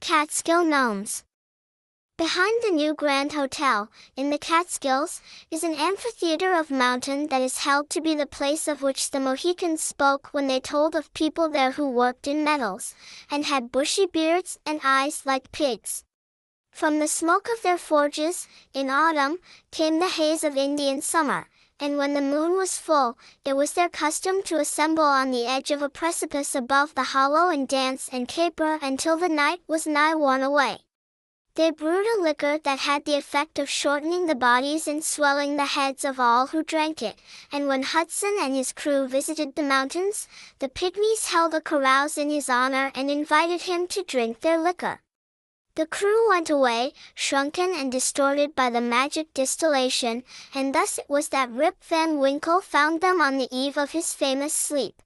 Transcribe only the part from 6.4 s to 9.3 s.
of mountain that is held to be the place of which the